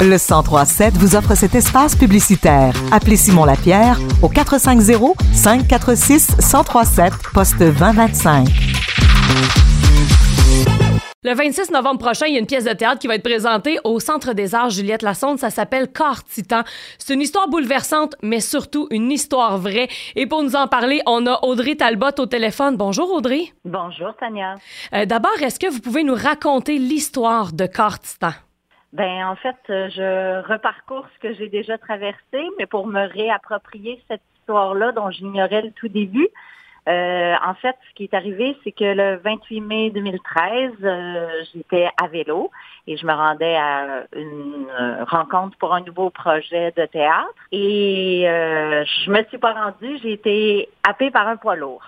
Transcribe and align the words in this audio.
Le 0.00 0.18
1037 0.18 0.94
vous 0.98 1.16
offre 1.16 1.34
cet 1.34 1.54
espace 1.54 1.96
publicitaire. 1.96 2.74
Appelez 2.92 3.16
Simon 3.16 3.44
Lapierre 3.44 3.98
au 4.22 4.28
450 4.28 5.16
546 5.32 6.36
1037 6.36 7.12
poste 7.32 7.58
2025. 7.58 8.48
Le 11.26 11.32
26 11.32 11.70
novembre 11.70 12.00
prochain, 12.00 12.26
il 12.26 12.34
y 12.34 12.36
a 12.36 12.40
une 12.40 12.46
pièce 12.46 12.64
de 12.64 12.72
théâtre 12.74 12.98
qui 12.98 13.06
va 13.06 13.14
être 13.14 13.22
présentée 13.22 13.78
au 13.82 13.98
Centre 13.98 14.34
des 14.34 14.54
Arts 14.54 14.68
Juliette 14.68 15.00
Lassonde. 15.00 15.38
Ça 15.38 15.48
s'appelle 15.48 15.90
Corps 15.90 16.22
Titan. 16.22 16.64
C'est 16.98 17.14
une 17.14 17.22
histoire 17.22 17.48
bouleversante, 17.48 18.14
mais 18.22 18.40
surtout 18.40 18.88
une 18.90 19.10
histoire 19.10 19.56
vraie. 19.56 19.88
Et 20.16 20.26
pour 20.26 20.42
nous 20.42 20.54
en 20.54 20.68
parler, 20.68 21.00
on 21.06 21.26
a 21.26 21.38
Audrey 21.42 21.76
Talbot 21.76 22.10
au 22.18 22.26
téléphone. 22.26 22.76
Bonjour 22.76 23.10
Audrey. 23.10 23.46
Bonjour 23.64 24.12
Tania. 24.20 24.56
Euh, 24.92 25.06
D'abord, 25.06 25.40
est-ce 25.40 25.58
que 25.58 25.70
vous 25.70 25.80
pouvez 25.80 26.04
nous 26.04 26.14
raconter 26.14 26.76
l'histoire 26.76 27.54
de 27.54 27.64
Corps 27.66 28.00
Titan? 28.00 28.32
Ben 28.94 29.26
en 29.26 29.34
fait, 29.34 29.56
euh, 29.70 29.88
je 29.90 30.48
reparcours 30.48 31.04
ce 31.14 31.18
que 31.18 31.34
j'ai 31.34 31.48
déjà 31.48 31.78
traversé, 31.78 32.48
mais 32.58 32.66
pour 32.66 32.86
me 32.86 33.08
réapproprier 33.08 34.00
cette 34.08 34.22
histoire-là 34.38 34.92
dont 34.92 35.10
j'ignorais 35.10 35.62
le 35.62 35.72
tout 35.72 35.88
début. 35.88 36.28
Euh, 36.86 37.34
en 37.44 37.54
fait, 37.54 37.74
ce 37.88 37.94
qui 37.94 38.04
est 38.04 38.14
arrivé, 38.14 38.56
c'est 38.62 38.70
que 38.70 38.84
le 38.84 39.16
28 39.16 39.60
mai 39.62 39.90
2013, 39.90 40.72
euh, 40.84 41.26
j'étais 41.52 41.88
à 42.00 42.06
vélo 42.06 42.52
et 42.86 42.96
je 42.96 43.04
me 43.04 43.12
rendais 43.12 43.56
à 43.56 44.04
une 44.14 44.68
euh, 44.78 45.04
rencontre 45.04 45.56
pour 45.58 45.74
un 45.74 45.80
nouveau 45.80 46.10
projet 46.10 46.72
de 46.76 46.86
théâtre. 46.86 47.34
Et 47.50 48.28
euh, 48.28 48.84
je 48.84 49.10
me 49.10 49.24
suis 49.24 49.38
pas 49.38 49.54
rendue, 49.54 49.98
j'ai 50.02 50.12
été 50.12 50.68
happée 50.86 51.10
par 51.10 51.26
un 51.26 51.36
poids 51.36 51.56
lourd. 51.56 51.82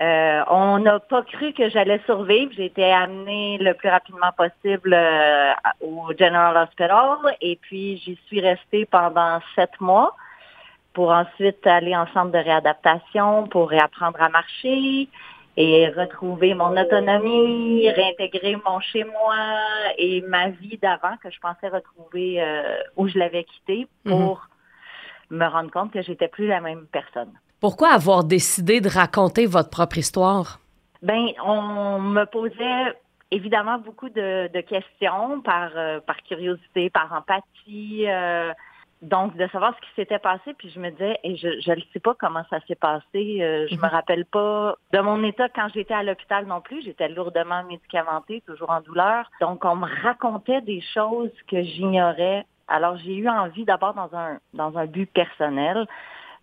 Euh, 0.00 0.42
on 0.48 0.78
n'a 0.78 1.00
pas 1.00 1.22
cru 1.22 1.52
que 1.52 1.68
j'allais 1.68 2.00
survivre. 2.06 2.52
J'ai 2.56 2.66
été 2.66 2.92
amenée 2.92 3.58
le 3.58 3.74
plus 3.74 3.88
rapidement 3.88 4.32
possible 4.36 4.94
euh, 4.94 5.52
au 5.80 6.12
General 6.18 6.56
Hospital 6.56 7.18
et 7.40 7.56
puis 7.56 7.98
j'y 7.98 8.18
suis 8.26 8.40
restée 8.40 8.86
pendant 8.86 9.40
sept 9.54 9.80
mois 9.80 10.16
pour 10.94 11.10
ensuite 11.10 11.66
aller 11.66 11.94
en 11.94 12.06
centre 12.08 12.32
de 12.32 12.38
réadaptation 12.38 13.46
pour 13.48 13.68
réapprendre 13.68 14.20
à 14.20 14.28
marcher 14.28 15.08
et 15.56 15.88
retrouver 15.88 16.54
mon 16.54 16.74
autonomie, 16.76 17.88
réintégrer 17.90 18.56
mon 18.66 18.80
chez-moi 18.80 19.36
et 19.98 20.22
ma 20.22 20.48
vie 20.48 20.78
d'avant 20.78 21.16
que 21.22 21.30
je 21.30 21.38
pensais 21.40 21.68
retrouver 21.68 22.42
euh, 22.42 22.78
où 22.96 23.08
je 23.08 23.18
l'avais 23.18 23.44
quitté 23.44 23.86
pour 24.04 24.48
me 25.30 25.46
rendre 25.46 25.70
compte 25.70 25.92
que 25.92 26.02
j'étais 26.02 26.28
plus 26.28 26.46
la 26.46 26.60
même 26.60 26.86
personne. 26.90 27.32
Pourquoi 27.62 27.90
avoir 27.90 28.24
décidé 28.24 28.80
de 28.80 28.88
raconter 28.88 29.46
votre 29.46 29.70
propre 29.70 29.96
histoire? 29.96 30.58
Ben, 31.00 31.28
on 31.44 32.00
me 32.00 32.24
posait 32.24 32.98
évidemment 33.30 33.78
beaucoup 33.78 34.08
de, 34.08 34.50
de 34.52 34.60
questions 34.62 35.40
par 35.42 35.70
euh, 35.76 36.00
par 36.00 36.16
curiosité, 36.24 36.90
par 36.90 37.12
empathie, 37.12 38.06
euh, 38.08 38.52
donc 39.00 39.36
de 39.36 39.46
savoir 39.52 39.76
ce 39.76 39.80
qui 39.86 39.94
s'était 39.94 40.18
passé. 40.18 40.54
Puis 40.58 40.70
je 40.70 40.80
me 40.80 40.90
disais, 40.90 41.16
et 41.22 41.36
je 41.36 41.70
ne 41.70 41.80
sais 41.92 42.00
pas 42.00 42.16
comment 42.18 42.42
ça 42.50 42.58
s'est 42.66 42.74
passé. 42.74 43.38
euh, 43.40 43.68
je 43.70 43.76
me 43.76 43.88
rappelle 43.88 44.24
pas 44.24 44.74
de 44.92 44.98
mon 44.98 45.22
état 45.22 45.48
quand 45.48 45.68
j'étais 45.72 45.94
à 45.94 46.02
l'hôpital 46.02 46.46
non 46.46 46.60
plus. 46.60 46.82
J'étais 46.82 47.08
lourdement 47.10 47.62
médicamentée, 47.62 48.42
toujours 48.44 48.70
en 48.70 48.80
douleur. 48.80 49.30
Donc 49.40 49.64
on 49.64 49.76
me 49.76 49.86
racontait 50.02 50.62
des 50.62 50.80
choses 50.80 51.30
que 51.48 51.62
j'ignorais. 51.62 52.44
Alors 52.66 52.96
j'ai 52.96 53.14
eu 53.14 53.28
envie 53.28 53.64
d'abord 53.64 53.94
dans 53.94 54.10
un 54.16 54.40
dans 54.52 54.76
un 54.76 54.86
but 54.86 55.06
personnel 55.06 55.86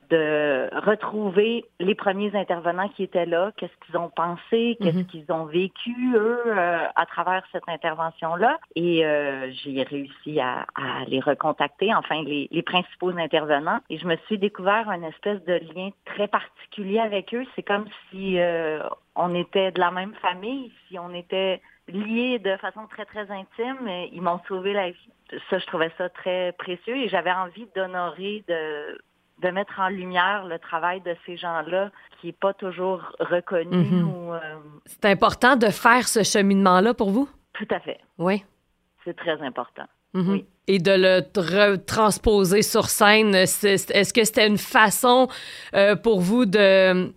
de 0.09 0.69
retrouver 0.85 1.65
les 1.79 1.95
premiers 1.95 2.35
intervenants 2.35 2.89
qui 2.89 3.03
étaient 3.03 3.25
là, 3.25 3.51
qu'est-ce 3.57 3.73
qu'ils 3.85 3.97
ont 3.97 4.09
pensé, 4.09 4.77
qu'est-ce 4.81 4.97
Mhm. 4.97 5.05
qu'ils 5.05 5.31
ont 5.31 5.45
vécu, 5.45 6.13
eux, 6.15 6.41
euh, 6.47 6.85
à 6.95 7.05
travers 7.05 7.43
cette 7.51 7.67
intervention-là. 7.67 8.59
Et 8.75 9.05
euh, 9.05 9.51
j'ai 9.63 9.83
réussi 9.83 10.39
à, 10.39 10.65
à 10.75 11.05
les 11.07 11.19
recontacter, 11.19 11.93
enfin, 11.93 12.23
les, 12.23 12.47
les 12.51 12.61
principaux 12.63 13.09
intervenants. 13.17 13.79
Et 13.89 13.97
je 13.97 14.07
me 14.07 14.15
suis 14.27 14.37
découvert 14.37 14.89
un 14.89 15.03
espèce 15.03 15.43
de 15.45 15.53
lien 15.73 15.89
très 16.05 16.27
particulier 16.27 16.99
avec 16.99 17.33
eux. 17.33 17.45
C'est 17.55 17.63
comme 17.63 17.85
si 18.09 18.39
euh, 18.39 18.79
on 19.15 19.35
était 19.35 19.71
de 19.71 19.79
la 19.79 19.91
même 19.91 20.13
famille, 20.15 20.71
si 20.87 20.97
on 20.99 21.13
était 21.13 21.61
liés 21.87 22.39
de 22.39 22.55
façon 22.57 22.87
très, 22.87 23.05
très 23.05 23.29
intime. 23.31 23.87
Ils 24.11 24.21
m'ont 24.21 24.39
sauvé 24.47 24.73
la 24.73 24.89
vie. 24.91 25.09
Ça, 25.49 25.59
je 25.59 25.65
trouvais 25.67 25.91
ça 25.97 26.09
très 26.09 26.53
précieux 26.57 26.95
et 26.97 27.07
j'avais 27.07 27.31
envie 27.31 27.67
d'honorer, 27.75 28.43
de 28.47 28.99
de 29.41 29.49
mettre 29.49 29.79
en 29.79 29.89
lumière 29.89 30.45
le 30.45 30.59
travail 30.59 31.01
de 31.01 31.15
ces 31.25 31.37
gens-là 31.37 31.91
qui 32.19 32.29
est 32.29 32.39
pas 32.39 32.53
toujours 32.53 33.01
reconnu 33.19 33.77
Mhm. 33.77 34.31
euh, 34.33 34.39
C'est 34.85 35.05
important 35.05 35.55
de 35.55 35.67
faire 35.67 36.07
ce 36.07 36.23
cheminement-là 36.23 36.93
pour 36.93 37.09
vous? 37.11 37.29
tout 37.53 37.67
à 37.71 37.79
fait. 37.79 37.99
Oui. 38.17 38.43
C'est 39.05 39.15
très 39.17 39.41
important. 39.41 39.83
Mhm. 40.13 40.29
Oui. 40.31 40.45
Et 40.67 40.79
de 40.79 40.91
le 40.91 41.19
tra- 41.21 41.83
transposer 41.83 42.61
sur 42.61 42.85
scène, 42.89 43.33
est-ce 43.35 44.13
que 44.13 44.23
c'était 44.23 44.47
une 44.47 44.57
façon 44.57 45.27
euh, 45.73 45.95
pour 45.95 46.19
vous 46.21 46.45
de, 46.45 47.11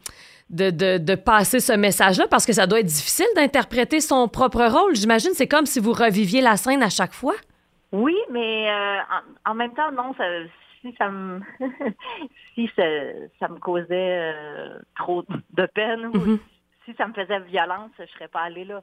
de, 0.51 0.71
de, 0.71 0.99
de 0.99 1.15
passer 1.15 1.61
ce 1.61 1.73
message-là? 1.75 2.27
Parce 2.31 2.45
que 2.47 2.53
ça 2.53 2.67
doit 2.67 2.81
être 2.81 2.87
difficile 2.87 3.27
d'interpréter 3.37 4.01
son 4.01 4.27
propre 4.29 4.65
rôle. 4.65 4.95
J'imagine 4.97 5.31
c'est 5.35 5.47
comme 5.49 5.67
si 5.67 5.81
vous 5.81 5.93
reviviez 5.93 6.41
la 6.41 6.57
scène 6.57 6.83
à 6.83 6.89
chaque 6.91 7.13
fois. 7.13 7.35
Oui, 7.93 8.17
mais 8.31 8.71
euh, 8.71 8.99
en, 9.47 9.51
en 9.53 9.55
même 9.55 9.75
temps, 9.75 9.93
non, 9.93 10.15
ça, 10.17 10.25
si 10.83 10.95
ça 10.99 11.11
me 11.11 11.41
si 12.55 12.71
ça, 12.77 12.83
ça 13.41 13.49
me 13.49 13.59
causait 13.59 14.33
euh, 14.35 14.79
trop 14.97 15.25
de 15.51 15.67
peine 15.67 16.07
ou 16.07 16.13
Mhm. 16.19 16.39
si 16.85 16.95
ça 16.95 17.07
me 17.07 17.15
faisait 17.15 17.41
violence, 17.41 17.91
je 17.99 18.07
serais 18.07 18.29
pas 18.29 18.41
allée 18.43 18.65
là. 18.65 18.83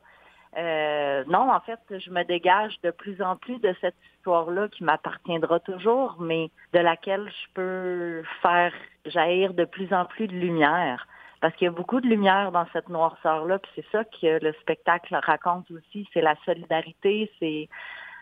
Euh, 0.57 1.23
non, 1.27 1.51
en 1.51 1.59
fait, 1.59 1.79
je 1.99 2.09
me 2.09 2.23
dégage 2.23 2.73
de 2.81 2.89
plus 2.89 3.21
en 3.21 3.35
plus 3.35 3.59
de 3.59 3.75
cette 3.81 3.95
histoire-là 4.15 4.67
qui 4.69 4.83
m'appartiendra 4.83 5.59
toujours, 5.59 6.15
mais 6.19 6.49
de 6.73 6.79
laquelle 6.79 7.29
je 7.29 7.53
peux 7.53 8.23
faire 8.41 8.73
jaillir 9.05 9.53
de 9.53 9.65
plus 9.65 9.93
en 9.93 10.05
plus 10.05 10.25
de 10.27 10.33
lumière. 10.33 11.07
Parce 11.39 11.53
qu'il 11.55 11.65
y 11.65 11.67
a 11.67 11.71
beaucoup 11.71 12.01
de 12.01 12.07
lumière 12.07 12.51
dans 12.51 12.65
cette 12.73 12.89
noirceur-là, 12.89 13.59
puis 13.59 13.71
c'est 13.75 13.85
ça 13.91 14.03
que 14.03 14.43
le 14.43 14.51
spectacle 14.53 15.15
raconte 15.23 15.69
aussi, 15.71 16.09
c'est 16.13 16.21
la 16.21 16.35
solidarité, 16.45 17.31
c'est 17.39 17.69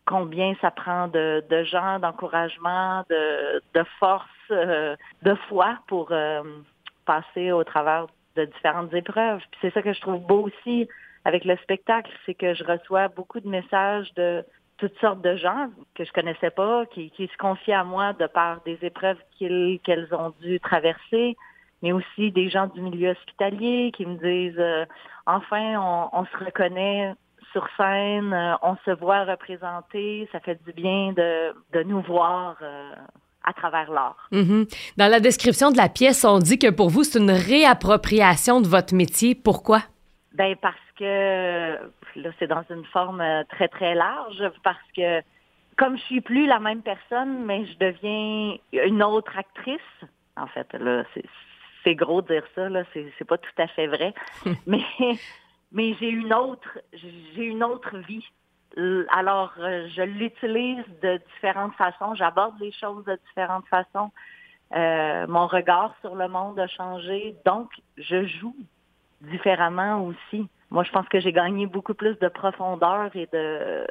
combien 0.08 0.56
ça 0.62 0.72
prend 0.72 1.08
de, 1.10 1.44
de 1.50 1.64
gens, 1.64 2.00
d'encouragement, 2.00 3.04
de, 3.10 3.62
de 3.74 3.84
force, 4.00 4.26
euh, 4.52 4.96
de 5.22 5.36
foi 5.50 5.78
pour 5.88 6.08
euh, 6.12 6.42
passer 7.06 7.52
au 7.52 7.64
travers 7.64 8.08
de 8.36 8.46
différentes 8.46 8.94
épreuves. 8.94 9.42
C'est 9.62 9.74
ça 9.74 9.82
que 9.82 9.94
je 9.94 10.02
trouve 10.02 10.26
beau 10.26 10.48
aussi 10.48 10.88
avec 11.26 11.44
le 11.44 11.58
spectacle, 11.58 12.10
c'est 12.26 12.34
que 12.34 12.54
je 12.54 12.64
reçois 12.64 13.10
beaucoup 13.10 13.42
de 13.42 13.50
messages 13.50 14.14
de 14.14 14.46
toutes 14.78 14.98
sortes 15.00 15.22
de 15.22 15.36
gens 15.36 15.70
que 15.96 16.06
je 16.06 16.12
connaissais 16.14 16.52
pas, 16.52 16.86
qui, 16.86 17.10
qui 17.12 17.28
se 17.28 17.38
confient 17.38 17.74
à 17.74 17.84
moi 17.84 18.14
de 18.14 18.28
par 18.28 18.62
des 18.62 18.78
épreuves 18.82 19.18
qu'ils 19.38 19.80
qu'elles 19.84 20.14
ont 20.14 20.34
dû 20.40 20.60
traverser, 20.60 21.36
mais 21.82 21.92
aussi 21.92 22.32
des 22.32 22.50
gens 22.50 22.68
du 22.68 22.82
milieu 22.82 23.10
hospitalier 23.10 23.92
qui 23.94 24.06
me 24.06 24.16
disent 24.18 24.60
euh, 24.60 24.86
enfin 25.26 25.76
on, 25.82 26.10
on 26.14 26.26
se 26.26 26.38
reconnaît 26.46 27.14
sur 27.58 27.68
scène, 27.76 28.34
euh, 28.34 28.54
on 28.62 28.76
se 28.86 28.92
voit 28.92 29.24
représenter, 29.24 30.30
ça 30.32 30.40
fait 30.40 30.60
du 30.64 30.74
bien 30.74 31.14
de, 31.14 31.54
de 31.74 31.84
nous 31.84 32.02
voir 32.02 32.56
euh, 32.62 32.92
à 33.44 33.54
travers 33.54 33.90
l'art. 33.92 34.28
Mhm. 34.32 34.68
Dans 34.98 35.10
la 35.10 35.20
description 35.20 35.72
de 35.72 35.78
la 35.78 35.90
pièce, 35.90 36.24
on 36.24 36.38
dit 36.38 36.60
que 36.60 36.70
pour 36.70 36.90
vous, 36.90 37.04
c'est 37.04 37.18
une 37.18 37.32
réappropriation 37.32 38.62
de 38.62 38.68
votre 38.68 38.94
métier. 38.94 39.34
Pourquoi? 39.34 39.80
Ben 40.34 40.56
parce 40.62 40.76
que 41.00 41.78
là 42.16 42.30
c'est 42.38 42.48
dans 42.48 42.64
une 42.70 42.86
forme 42.86 43.22
euh, 43.22 43.44
très 43.50 43.68
très 43.68 43.96
large 43.96 44.44
parce 44.64 44.78
que 44.96 45.22
comme 45.78 45.98
je 45.98 46.04
suis 46.04 46.22
plus 46.22 46.46
la 46.46 46.60
même 46.60 46.82
personne 46.82 47.46
mais 47.46 47.66
je 47.66 47.78
deviens 47.78 48.58
une 48.72 49.02
autre 49.04 49.36
actrice 49.38 49.80
en 50.36 50.48
fait 50.48 50.68
là 50.74 51.04
c'est 51.84 51.96
gros 51.96 52.22
de 52.22 52.28
dire 52.28 52.44
ça 52.56 52.70
là 52.70 52.84
c'est 52.94 53.28
pas 53.28 53.38
tout 53.38 53.58
à 53.58 53.68
fait 53.68 53.88
vrai 53.88 54.14
mais 54.68 54.84
mais 55.72 55.96
j'ai 56.00 56.10
une 56.10 56.34
autre 56.34 56.80
j'ai 56.94 57.44
une 57.44 57.64
autre 57.64 57.98
vie 57.98 58.26
alors 59.10 59.54
euh, 59.60 59.88
je 59.96 60.04
l'utilise 60.04 60.86
de 61.02 61.20
différentes 61.34 61.76
façons 61.76 62.16
j'aborde 62.16 62.56
les 62.60 62.72
choses 62.72 63.04
de 63.06 63.18
différentes 63.28 63.68
façons 63.68 64.12
Euh, 64.76 65.26
mon 65.30 65.48
regard 65.48 65.96
sur 66.02 66.14
le 66.16 66.28
monde 66.28 66.60
a 66.60 66.68
changé 66.68 67.36
donc 67.46 67.70
je 67.98 68.28
joue 68.28 68.56
différemment 69.22 70.04
aussi. 70.06 70.48
Moi, 70.70 70.84
je 70.84 70.92
pense 70.92 71.08
que 71.08 71.20
j'ai 71.22 71.32
gagné 71.32 71.66
beaucoup 71.66 71.94
plus 71.94 72.16
de 72.20 72.28
profondeur 72.28 73.10
et 73.16 73.28
de... 73.32 73.88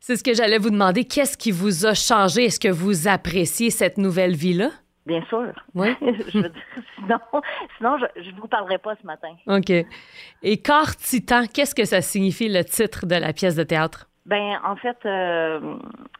C'est 0.00 0.16
ce 0.16 0.24
que 0.24 0.34
j'allais 0.34 0.58
vous 0.58 0.70
demander. 0.70 1.04
Qu'est-ce 1.04 1.36
qui 1.36 1.52
vous 1.52 1.84
a 1.84 1.94
changé? 1.94 2.46
Est-ce 2.46 2.58
que 2.58 2.72
vous 2.72 3.06
appréciez 3.06 3.70
cette 3.70 3.98
nouvelle 3.98 4.34
vie-là? 4.34 4.70
Bien 5.06 5.22
sûr. 5.28 5.52
Oui. 5.74 5.94
je 6.00 6.38
veux 6.38 6.48
dire, 6.48 6.62
sinon, 6.96 7.18
sinon 7.76 7.98
je 8.16 8.30
ne 8.30 8.40
vous 8.40 8.48
parlerai 8.48 8.78
pas 8.78 8.94
ce 9.00 9.06
matin. 9.06 9.34
OK. 9.46 9.70
Et 10.42 10.62
Corps 10.62 10.94
Titan, 10.96 11.44
qu'est-ce 11.52 11.74
que 11.74 11.84
ça 11.84 12.00
signifie, 12.00 12.48
le 12.48 12.64
titre 12.64 13.06
de 13.06 13.16
la 13.16 13.32
pièce 13.32 13.56
de 13.56 13.64
théâtre? 13.64 14.08
Ben, 14.26 14.60
en 14.64 14.76
fait, 14.76 14.98
euh, 15.04 15.76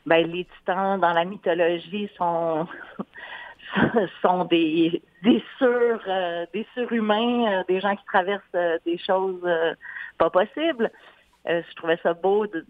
ben, 0.06 0.26
les 0.26 0.44
titans 0.44 0.98
dans 0.98 1.12
la 1.12 1.24
mythologie 1.24 2.10
sont 2.18 2.66
sont 4.22 4.44
des 4.46 5.00
des 5.22 5.42
sur 5.58 6.00
euh, 6.08 6.44
des 6.52 6.66
surhumains, 6.74 7.60
euh, 7.60 7.62
des 7.68 7.80
gens 7.80 7.94
qui 7.94 8.04
traversent 8.06 8.80
des 8.84 8.98
choses 8.98 9.48
pas 10.18 10.30
possibles. 10.30 10.90
Je 11.46 11.74
trouvais 11.76 11.98
ça 12.02 12.14
beau 12.14 12.46
de 12.48 12.66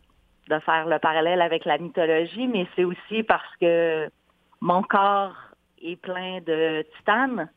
de 0.49 0.59
faire 0.59 0.87
le 0.87 0.99
parallèle 0.99 1.41
avec 1.41 1.65
la 1.65 1.79
mythologie, 1.79 2.47
mais 2.49 2.67
c'est 2.75 2.85
aussi 2.85 3.23
parce 3.23 3.57
que 3.61 4.11
mon 4.61 4.83
corps 4.83 5.52
est 5.83 5.97
plein 5.97 6.41
de 6.41 6.85
titane 6.97 7.49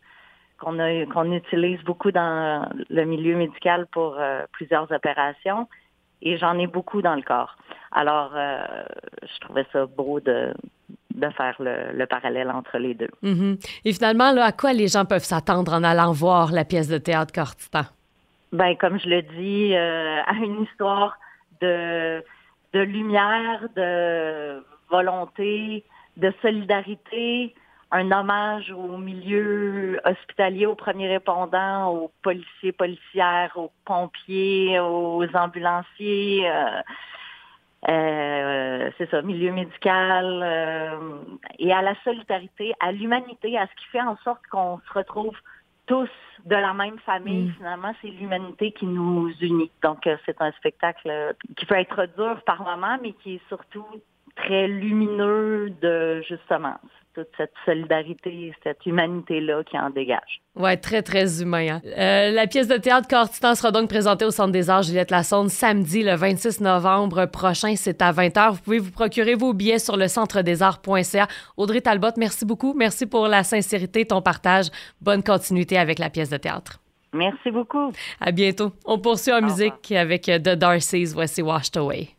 qu'on 0.59 0.77
qu'on 1.11 1.31
utilise 1.31 1.81
beaucoup 1.83 2.11
dans 2.11 2.69
le 2.89 3.03
milieu 3.03 3.35
médical 3.35 3.87
pour 3.91 4.15
euh, 4.17 4.43
plusieurs 4.51 4.91
opérations 4.91 5.67
et 6.21 6.37
j'en 6.37 6.57
ai 6.57 6.67
beaucoup 6.67 7.01
dans 7.01 7.15
le 7.15 7.21
corps. 7.21 7.57
Alors, 7.91 8.31
euh, 8.35 8.63
je 9.21 9.39
trouvais 9.41 9.65
ça 9.71 9.85
beau 9.85 10.19
de, 10.19 10.53
de 11.13 11.29
faire 11.31 11.55
le, 11.59 12.05
parallèle 12.05 12.49
entre 12.51 12.77
les 12.77 12.93
deux. 12.93 13.09
Mm-hmm. 13.23 13.79
Et 13.85 13.93
finalement, 13.93 14.31
là, 14.31 14.45
à 14.45 14.51
quoi 14.51 14.73
les 14.73 14.87
gens 14.87 15.05
peuvent 15.05 15.23
s'attendre 15.23 15.73
en 15.73 15.83
allant 15.83 16.11
voir 16.11 16.51
la 16.51 16.65
pièce 16.65 16.87
de 16.87 16.97
théâtre 16.97 17.33
Cortitan? 17.33 17.83
Ben, 18.51 18.75
comme 18.77 18.99
je 18.99 19.09
le 19.09 19.21
dis, 19.21 19.75
euh, 19.75 20.21
à 20.25 20.33
une 20.33 20.63
histoire 20.63 21.17
de, 21.61 22.23
de 22.73 22.79
lumière, 22.79 23.67
de 23.75 24.63
volonté, 24.89 25.83
de 26.17 26.33
solidarité, 26.41 27.53
un 27.91 28.11
hommage 28.11 28.71
au 28.71 28.97
milieu 28.97 29.99
hospitalier, 30.05 30.65
aux 30.65 30.75
premiers 30.75 31.07
répondants, 31.07 31.89
aux 31.89 32.11
policiers, 32.21 32.71
policières, 32.71 33.51
aux 33.55 33.71
pompiers, 33.85 34.79
aux 34.79 35.25
ambulanciers. 35.33 36.49
Euh, 36.49 36.81
euh, 37.87 38.89
c'est 38.97 39.09
ça, 39.11 39.21
milieu 39.21 39.51
médical, 39.51 40.41
euh, 40.43 41.19
et 41.59 41.71
à 41.71 41.83
la 41.83 41.93
solidarité, 42.03 42.73
à 42.79 42.91
l'humanité, 42.91 43.57
à 43.57 43.67
ce 43.67 43.75
qui 43.75 43.85
fait 43.91 44.01
en 44.01 44.17
sorte 44.23 44.41
qu'on 44.49 44.79
se 44.79 44.93
retrouve 44.93 45.37
tous 45.85 46.09
de 46.45 46.55
la 46.55 46.73
même 46.73 46.97
famille. 47.05 47.49
Mm. 47.49 47.53
Finalement, 47.57 47.93
c'est 48.01 48.07
l'humanité 48.07 48.71
qui 48.71 48.87
nous 48.87 49.31
unit. 49.39 49.69
Donc, 49.83 50.09
c'est 50.25 50.41
un 50.41 50.51
spectacle 50.53 51.35
qui 51.55 51.65
peut 51.67 51.75
être 51.75 52.07
dur 52.17 52.41
par 52.47 52.63
moment, 52.63 52.97
mais 53.03 53.11
qui 53.13 53.35
est 53.35 53.47
surtout 53.49 53.85
très 54.35 54.67
lumineux 54.67 55.69
de 55.81 56.23
justement 56.27 56.75
toute 57.15 57.29
cette 57.37 57.53
solidarité, 57.65 58.53
cette 58.63 58.85
humanité-là 58.85 59.63
qui 59.63 59.79
en 59.79 59.89
dégage. 59.89 60.41
Ouais, 60.55 60.77
très, 60.77 61.01
très 61.01 61.41
humain. 61.41 61.67
Hein. 61.75 61.81
Euh, 61.97 62.31
la 62.31 62.45
pièce 62.45 62.67
de 62.67 62.77
théâtre 62.77 63.07
Corps 63.07 63.27
sera 63.27 63.71
donc 63.71 63.89
présentée 63.89 64.25
au 64.25 64.31
Centre 64.31 64.51
des 64.51 64.69
Arts 64.69 64.83
Juliette 64.83 65.11
Lassonde 65.11 65.49
samedi 65.49 66.03
le 66.03 66.15
26 66.15 66.61
novembre 66.61 67.25
prochain. 67.25 67.75
C'est 67.75 68.01
à 68.01 68.11
20h. 68.11 68.51
Vous 68.51 68.61
pouvez 68.61 68.79
vous 68.79 68.91
procurer 68.91 69.35
vos 69.35 69.53
billets 69.53 69.79
sur 69.79 69.97
le 69.97 70.07
centre 70.07 70.41
des 70.41 70.61
arts.ca. 70.61 71.27
Audrey 71.57 71.81
Talbot, 71.81 72.09
merci 72.17 72.45
beaucoup. 72.45 72.73
Merci 72.73 73.05
pour 73.05 73.27
la 73.27 73.43
sincérité, 73.43 74.05
ton 74.05 74.21
partage. 74.21 74.67
Bonne 75.01 75.23
continuité 75.23 75.77
avec 75.77 75.99
la 75.99 76.09
pièce 76.09 76.29
de 76.29 76.37
théâtre. 76.37 76.79
Merci 77.13 77.49
beaucoup. 77.49 77.93
À 78.19 78.31
bientôt. 78.31 78.73
On 78.85 78.99
poursuit 78.99 79.31
en 79.31 79.41
musique 79.41 79.91
avec 79.93 80.23
The 80.23 80.55
Darcy's 80.55 81.13
Voici 81.13 81.41
Washed 81.41 81.77
Away. 81.77 82.14